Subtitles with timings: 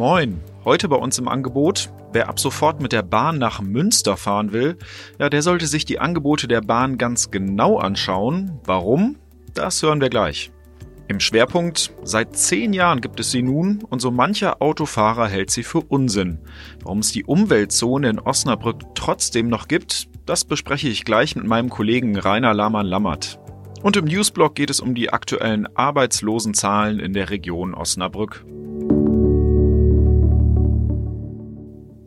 [0.00, 1.90] Moin, heute bei uns im Angebot.
[2.14, 4.78] Wer ab sofort mit der Bahn nach Münster fahren will,
[5.18, 8.58] ja, der sollte sich die Angebote der Bahn ganz genau anschauen.
[8.64, 9.16] Warum?
[9.52, 10.52] Das hören wir gleich.
[11.06, 15.64] Im Schwerpunkt, seit zehn Jahren gibt es sie nun und so mancher Autofahrer hält sie
[15.64, 16.38] für Unsinn.
[16.82, 21.68] Warum es die Umweltzone in Osnabrück trotzdem noch gibt, das bespreche ich gleich mit meinem
[21.68, 23.38] Kollegen Rainer Lahmann-Lammert.
[23.82, 28.46] Und im Newsblog geht es um die aktuellen Arbeitslosenzahlen in der Region Osnabrück.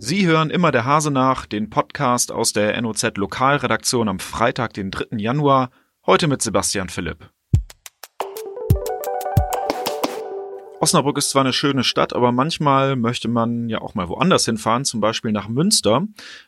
[0.06, 4.92] Sie hören immer der Hase nach, den Podcast aus der NOZ Lokalredaktion am Freitag, den
[4.92, 5.16] 3.
[5.18, 5.70] Januar,
[6.06, 7.30] heute mit Sebastian Philipp.
[10.82, 14.84] Osnabrück ist zwar eine schöne Stadt, aber manchmal möchte man ja auch mal woanders hinfahren,
[14.84, 16.06] zum Beispiel nach Münster.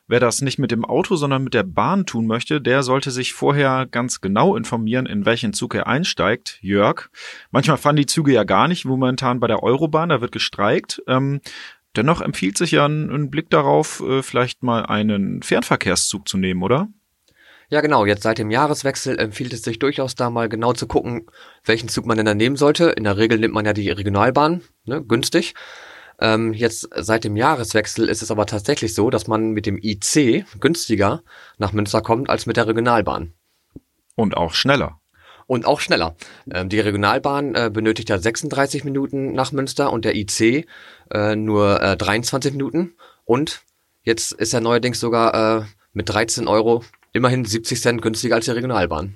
[0.08, 3.32] Wer das nicht mit dem Auto, sondern mit der Bahn tun möchte, der sollte sich
[3.32, 6.60] vorher ganz genau informieren, in welchen Zug er einsteigt.
[6.62, 7.10] Jörg.
[7.52, 11.02] Manchmal fahren die Züge ja gar nicht, momentan bei der Eurobahn, da wird gestreikt.
[11.08, 11.40] Ähm,
[11.98, 16.64] dennoch empfiehlt sich ja ein, ein Blick darauf, äh, vielleicht mal einen Fernverkehrszug zu nehmen,
[16.64, 16.88] oder?
[17.70, 18.06] Ja, genau.
[18.06, 21.26] Jetzt seit dem Jahreswechsel empfiehlt es sich durchaus da mal genau zu gucken,
[21.64, 22.90] welchen Zug man denn da nehmen sollte.
[22.92, 25.56] In der Regel nimmt man ja die Regionalbahn, ne, günstig.
[26.20, 30.46] Ähm, jetzt seit dem Jahreswechsel ist es aber tatsächlich so, dass man mit dem IC
[30.60, 31.24] günstiger
[31.58, 33.34] nach Münster kommt als mit der Regionalbahn.
[34.16, 35.00] Und auch schneller.
[35.48, 36.16] Und auch schneller.
[36.52, 40.66] Ähm, die Regionalbahn äh, benötigt ja 36 Minuten nach Münster und der IC
[41.12, 42.96] äh, nur äh, 23 Minuten.
[43.26, 43.62] Und
[44.04, 48.52] jetzt ist er neuerdings sogar äh, mit 13 Euro immerhin 70 Cent günstiger als die
[48.52, 49.16] Regionalbahn.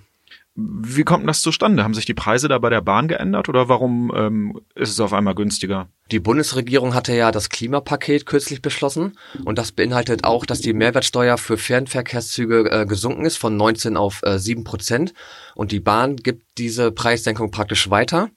[0.62, 1.84] Wie kommt das zustande?
[1.84, 5.14] Haben sich die Preise da bei der Bahn geändert oder warum ähm, ist es auf
[5.14, 5.88] einmal günstiger?
[6.12, 11.38] Die Bundesregierung hatte ja das Klimapaket kürzlich beschlossen und das beinhaltet auch, dass die Mehrwertsteuer
[11.38, 15.14] für Fernverkehrszüge äh, gesunken ist von 19 auf äh, 7 Prozent
[15.56, 18.30] und die Bahn gibt diese Preissenkung praktisch weiter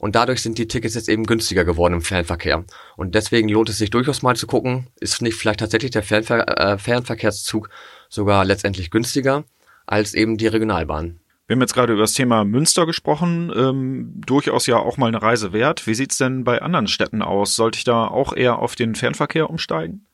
[0.00, 2.64] und dadurch sind die Tickets jetzt eben günstiger geworden im Fernverkehr.
[2.96, 6.48] Und deswegen lohnt es sich durchaus mal zu gucken, ist nicht vielleicht tatsächlich der Fernver
[6.58, 7.68] äh, Fernverkehrszug
[8.08, 9.44] sogar letztendlich günstiger
[9.86, 11.20] als eben die Regionalbahn.
[11.50, 15.20] Wir haben jetzt gerade über das Thema Münster gesprochen, ähm, durchaus ja auch mal eine
[15.20, 15.84] Reise wert.
[15.88, 17.56] Wie sieht's denn bei anderen Städten aus?
[17.56, 20.06] Sollte ich da auch eher auf den Fernverkehr umsteigen?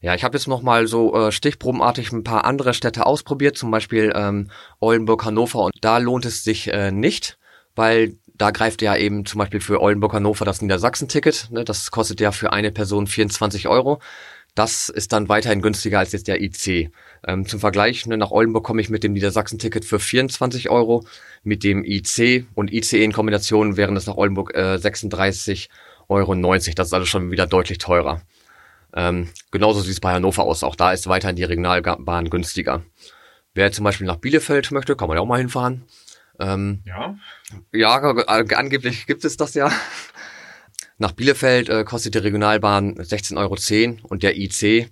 [0.00, 3.70] Ja, ich habe jetzt noch mal so äh, stichprobenartig ein paar andere Städte ausprobiert, zum
[3.70, 4.48] Beispiel ähm,
[4.80, 7.36] Oldenburg, Hannover und da lohnt es sich äh, nicht,
[7.76, 11.50] weil da greift ja eben zum Beispiel für Oldenburg, Hannover das Niedersachsen-Ticket.
[11.50, 14.00] Ne, das kostet ja für eine Person 24 Euro.
[14.54, 16.92] Das ist dann weiterhin günstiger als jetzt der IC.
[17.26, 21.04] Ähm, zum Vergleich, ne, nach Oldenburg komme ich mit dem Niedersachsen-Ticket für 24 Euro.
[21.42, 25.68] Mit dem IC und ICE in Kombination wären das nach Oldenburg äh, 36,90
[26.08, 26.34] Euro.
[26.44, 28.20] Das ist also schon wieder deutlich teurer.
[28.94, 30.62] Ähm, genauso sieht es bei Hannover aus.
[30.62, 32.82] Auch da ist weiterhin die Regionalbahn günstiger.
[33.54, 35.84] Wer zum Beispiel nach Bielefeld möchte, kann man ja auch mal hinfahren.
[36.38, 37.16] Ähm, ja.
[37.72, 39.70] Ja, angeblich gibt es das ja.
[41.02, 44.88] Nach Bielefeld äh, kostet die Regionalbahn 16,10 Euro und der IC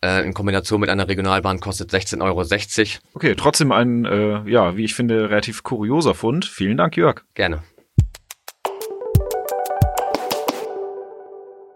[0.00, 3.00] äh, in Kombination mit einer Regionalbahn kostet 16,60 Euro.
[3.14, 6.44] Okay, trotzdem ein, äh, ja, wie ich finde, relativ kurioser Fund.
[6.44, 7.24] Vielen Dank, Jörg.
[7.34, 7.64] Gerne.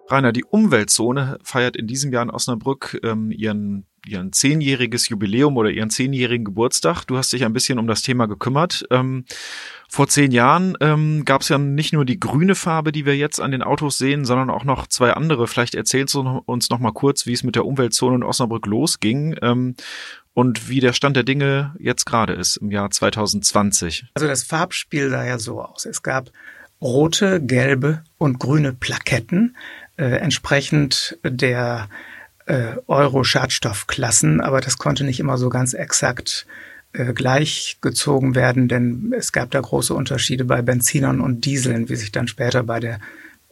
[0.08, 5.70] Rainer, die Umweltzone feiert in diesem Jahr in Osnabrück ähm, ihren ihren zehnjähriges Jubiläum oder
[5.70, 7.04] ihren zehnjährigen Geburtstag.
[7.04, 8.84] Du hast dich ein bisschen um das Thema gekümmert.
[8.90, 9.24] Ähm,
[9.88, 13.40] vor zehn Jahren ähm, gab es ja nicht nur die grüne Farbe, die wir jetzt
[13.40, 15.46] an den Autos sehen, sondern auch noch zwei andere.
[15.46, 19.36] Vielleicht erzählst du uns noch mal kurz, wie es mit der Umweltzone in Osnabrück losging
[19.42, 19.74] ähm,
[20.34, 24.06] und wie der Stand der Dinge jetzt gerade ist im Jahr 2020.
[24.14, 25.86] Also das Farbspiel sah ja so aus.
[25.86, 26.30] Es gab
[26.80, 29.56] rote, gelbe und grüne Plaketten
[29.96, 31.88] äh, entsprechend der
[32.46, 36.46] äh, Euro-Schadstoffklassen, aber das konnte nicht immer so ganz exakt
[36.92, 42.12] äh, gleichgezogen werden, denn es gab da große Unterschiede bei Benzinern und Dieseln, wie sich
[42.12, 43.00] dann später bei der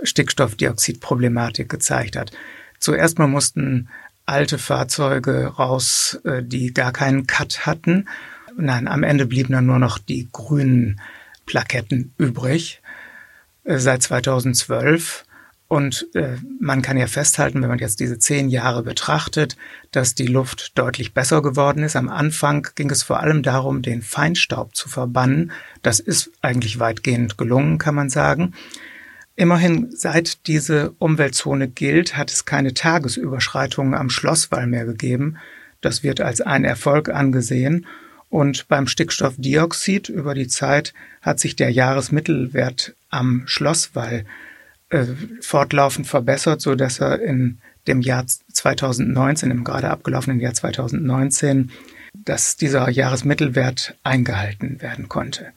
[0.02, 2.32] Stickstoffdioxidproblematik gezeigt hat.
[2.78, 3.88] Zuerst mal mussten
[4.26, 8.08] alte Fahrzeuge raus, äh, die gar keinen Cut hatten.
[8.56, 11.00] Nein, am Ende blieben dann nur noch die grünen
[11.46, 12.80] Plaketten übrig.
[13.64, 15.24] Äh, seit 2012
[15.66, 19.56] und äh, man kann ja festhalten, wenn man jetzt diese zehn Jahre betrachtet,
[19.92, 21.96] dass die Luft deutlich besser geworden ist.
[21.96, 25.52] Am Anfang ging es vor allem darum, den Feinstaub zu verbannen.
[25.82, 28.52] Das ist eigentlich weitgehend gelungen, kann man sagen.
[29.36, 35.38] Immerhin, seit diese Umweltzone gilt, hat es keine Tagesüberschreitungen am Schlosswall mehr gegeben.
[35.80, 37.86] Das wird als ein Erfolg angesehen.
[38.28, 44.24] Und beim Stickstoffdioxid über die Zeit hat sich der Jahresmittelwert am Schlosswall
[44.94, 45.06] äh,
[45.40, 47.58] fortlaufend verbessert, so dass er in
[47.88, 51.72] dem Jahr 2019, im gerade abgelaufenen Jahr 2019,
[52.14, 55.52] dass dieser Jahresmittelwert eingehalten werden konnte.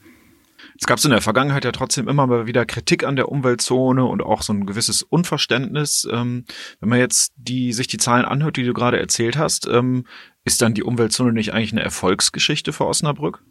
[0.80, 4.22] Es gab in der Vergangenheit ja trotzdem immer mal wieder Kritik an der Umweltzone und
[4.22, 6.06] auch so ein gewisses Unverständnis.
[6.10, 6.44] Ähm,
[6.80, 10.04] wenn man jetzt die, sich die Zahlen anhört, die du gerade erzählt hast, ähm,
[10.44, 13.42] ist dann die Umweltzone nicht eigentlich eine Erfolgsgeschichte für Osnabrück?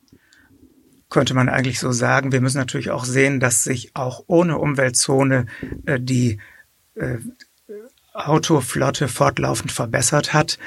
[1.10, 2.32] Könnte man eigentlich so sagen.
[2.32, 5.46] Wir müssen natürlich auch sehen, dass sich auch ohne Umweltzone
[5.86, 6.40] äh, die
[6.96, 7.18] äh,
[8.14, 10.58] Autoflotte fortlaufend verbessert hat.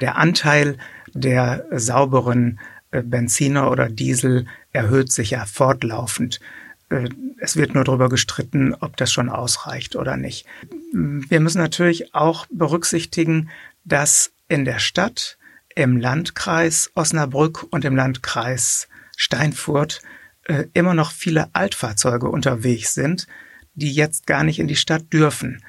[0.00, 0.78] Der Anteil
[1.12, 2.60] der sauberen
[2.90, 6.40] äh, Benziner oder Diesel erhöht sich ja fortlaufend.
[6.88, 7.08] Äh,
[7.38, 10.46] es wird nur darüber gestritten, ob das schon ausreicht oder nicht.
[10.92, 13.50] Wir müssen natürlich auch berücksichtigen,
[13.84, 15.38] dass in der Stadt,
[15.76, 18.88] im Landkreis Osnabrück und im Landkreis
[19.20, 20.00] Steinfurt
[20.44, 23.26] äh, immer noch viele Altfahrzeuge unterwegs sind,
[23.74, 25.62] die jetzt gar nicht in die Stadt dürfen.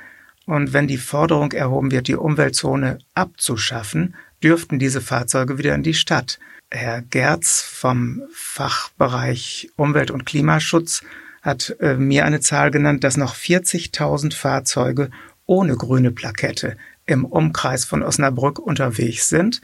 [0.45, 5.93] Und wenn die Forderung erhoben wird, die Umweltzone abzuschaffen, dürften diese Fahrzeuge wieder in die
[5.93, 6.39] Stadt.
[6.71, 11.03] Herr Gerz vom Fachbereich Umwelt- und Klimaschutz
[11.41, 15.11] hat äh, mir eine Zahl genannt, dass noch 40.000 Fahrzeuge
[15.45, 19.61] ohne grüne Plakette im Umkreis von Osnabrück unterwegs sind.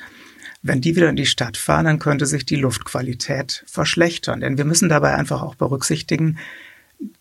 [0.62, 4.42] Wenn die wieder in die Stadt fahren, dann könnte sich die Luftqualität verschlechtern.
[4.42, 6.38] Denn wir müssen dabei einfach auch berücksichtigen,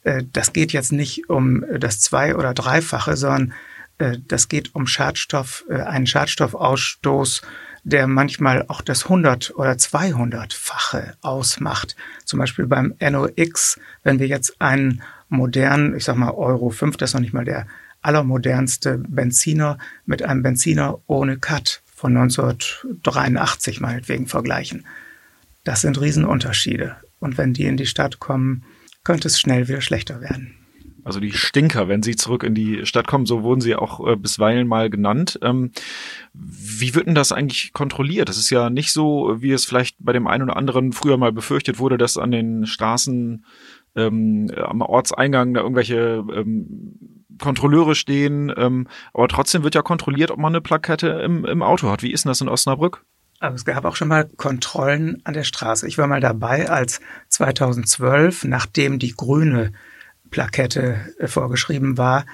[0.05, 3.53] äh, das geht jetzt nicht um das Zwei- oder Dreifache, sondern
[3.99, 7.43] äh, das geht um Schadstoff, äh, einen Schadstoffausstoß
[7.87, 11.95] der manchmal auch das 100 oder 200-fache ausmacht.
[12.25, 17.11] Zum Beispiel beim NOx, wenn wir jetzt einen modernen, ich sag mal Euro 5, das
[17.11, 17.69] ist noch nicht mal der
[18.03, 24.87] allermodernste Benziner mit einem Benziner ohne Cut von 1983 meinetwegen vergleichen.
[25.65, 26.97] Das sind Riesenunterschiede.
[27.19, 28.65] Und wenn die in die Stadt kommen,
[29.03, 30.55] könnte es schnell wieder schlechter werden
[31.07, 34.17] also die Stinker, wenn sie zurück in die Stadt kommen, so wurden sie auch äh,
[34.17, 35.39] bisweilen mal genannt.
[35.41, 35.71] Ähm,
[36.33, 38.29] wie wird denn das eigentlich kontrolliert?
[38.29, 41.31] Das ist ja nicht so, wie es vielleicht bei dem einen oder anderen früher mal
[41.31, 43.45] befürchtet wurde, dass an den Straßen
[43.97, 48.53] ähm, am Ortseingang da irgendwelche ähm, Kontrolleure stehen.
[48.57, 52.03] Ähm, aber trotzdem wird ja kontrolliert, ob man eine Plakette im, im Auto hat.
[52.03, 53.05] Wie ist denn das in Osnabrück?
[53.39, 55.87] Aber es gab auch schon mal Kontrollen an der Straße.
[55.87, 59.73] Ich war mal dabei, als 2012, nachdem die grüne
[60.31, 62.25] Plakette äh, vorgeschrieben war,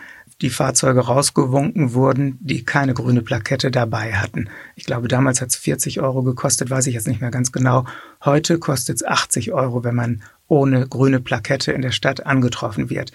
[0.40, 4.48] die Fahrzeuge rausgewunken wurden, die keine grüne Plakette dabei hatten.
[4.74, 7.84] Ich glaube, damals hat es 40 Euro gekostet, weiß ich jetzt nicht mehr ganz genau.
[8.24, 13.10] Heute kostet es 80 Euro, wenn man ohne grüne Plakette in der Stadt angetroffen wird.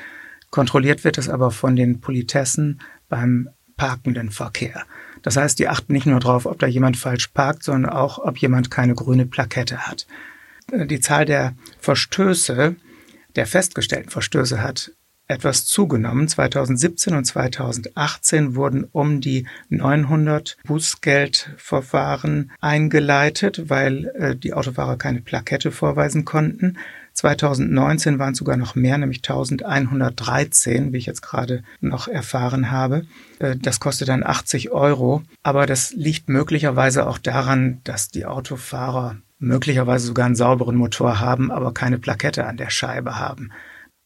[0.49, 4.85] Kontrolliert wird es aber von den Politessen beim parkenden Verkehr.
[5.21, 8.39] Das heißt, die achten nicht nur darauf, ob da jemand falsch parkt, sondern auch, ob
[8.39, 10.07] jemand keine grüne Plakette hat.
[10.73, 12.75] Die Zahl der Verstöße
[13.35, 14.93] der festgestellten Verstöße hat
[15.27, 16.27] etwas zugenommen.
[16.27, 25.71] 2017 und 2018 wurden um die 900 Bußgeldverfahren eingeleitet, weil äh, die Autofahrer keine Plakette
[25.71, 26.77] vorweisen konnten.
[27.17, 33.07] 2019 waren es sogar noch mehr, nämlich 1113, wie ich jetzt gerade noch erfahren habe.
[33.39, 35.23] Äh, das kostet dann 80 Euro.
[35.41, 41.49] Aber das liegt möglicherweise auch daran, dass die Autofahrer möglicherweise sogar einen sauberen Motor haben,
[41.49, 43.51] aber keine Plakette an der Scheibe haben.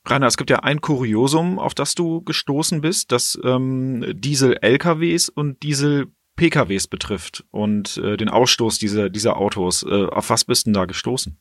[0.08, 5.62] Rainer, es gibt ja ein Kuriosum, auf das du gestoßen bist, das ähm, Diesel-LKWs und
[5.64, 9.84] Diesel-PKWs betrifft und äh, den Ausstoß dieser, dieser Autos.
[9.84, 11.38] Äh, auf was bist du denn da gestoßen?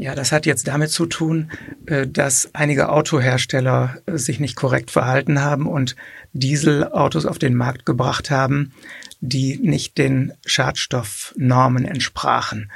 [0.00, 1.50] Ja, das hat jetzt damit zu tun,
[1.86, 5.96] äh, dass einige Autohersteller äh, sich nicht korrekt verhalten haben und
[6.32, 8.72] Dieselautos auf den Markt gebracht haben,
[9.20, 12.70] die nicht den Schadstoffnormen entsprachen.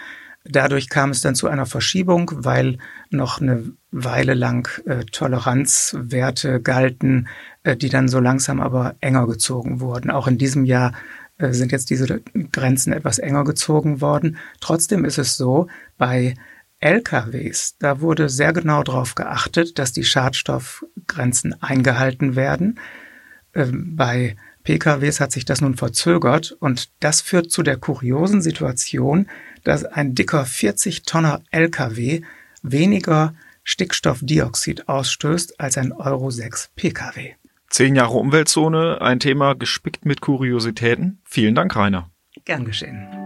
[0.45, 2.79] Dadurch kam es dann zu einer Verschiebung, weil
[3.11, 7.29] noch eine Weile lang äh, Toleranzwerte galten,
[7.65, 10.11] die dann so langsam aber enger gezogen wurden.
[10.11, 10.95] Auch in diesem Jahr
[11.39, 14.37] sind jetzt diese Grenzen etwas enger gezogen worden.
[14.61, 16.35] Trotzdem ist es so, bei
[16.83, 22.81] LKWs, da wurde sehr genau darauf geachtet, dass die Schadstoffgrenzen eingehalten werden.
[23.55, 29.29] Ähm, bei PKWs hat sich das nun verzögert und das führt zu der kuriosen Situation,
[29.65, 32.23] dass ein dicker 40 Tonner LKW
[32.63, 33.35] weniger
[33.65, 37.35] Stickstoffdioxid ausstößt als ein Euro 6 PKW.
[37.71, 41.21] Zehn Jahre Umweltzone, ein Thema gespickt mit Kuriositäten.
[41.25, 42.11] Vielen Dank, Rainer.
[42.45, 43.22] Gern geschehen.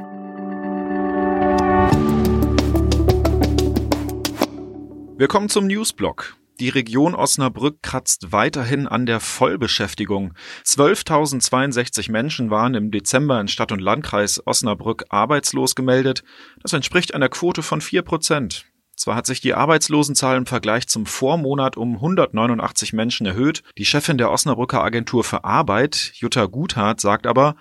[5.18, 6.36] Wir kommen zum Newsblock.
[6.60, 10.34] Die Region Osnabrück kratzt weiterhin an der Vollbeschäftigung.
[10.66, 16.22] 12.062 Menschen waren im Dezember in Stadt und Landkreis Osnabrück arbeitslos gemeldet.
[16.60, 18.66] Das entspricht einer Quote von 4 Prozent.
[18.94, 23.62] Zwar hat sich die Arbeitslosenzahl im Vergleich zum Vormonat um 189 Menschen erhöht.
[23.78, 27.56] Die Chefin der Osnabrücker Agentur für Arbeit, Jutta Guthardt, sagt aber,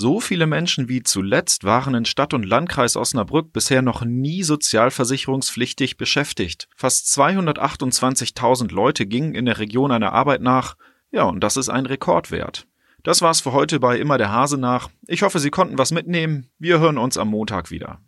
[0.00, 5.96] So viele Menschen wie zuletzt waren in Stadt und Landkreis Osnabrück bisher noch nie sozialversicherungspflichtig
[5.96, 6.68] beschäftigt.
[6.76, 10.76] Fast 228.000 Leute gingen in der Region einer Arbeit nach.
[11.10, 12.68] Ja, und das ist ein Rekordwert.
[13.02, 14.88] Das war's für heute bei Immer der Hase nach.
[15.08, 16.48] Ich hoffe, Sie konnten was mitnehmen.
[16.60, 18.00] Wir hören uns am Montag wieder.